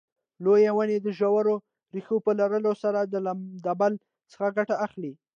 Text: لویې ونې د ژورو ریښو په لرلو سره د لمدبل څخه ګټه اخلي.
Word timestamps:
لویې 0.43 0.71
ونې 0.75 0.97
د 1.01 1.07
ژورو 1.17 1.55
ریښو 1.93 2.17
په 2.25 2.31
لرلو 2.39 2.71
سره 2.83 2.99
د 3.03 3.15
لمدبل 3.25 3.93
څخه 4.31 4.47
ګټه 4.57 4.75
اخلي. 4.85 5.11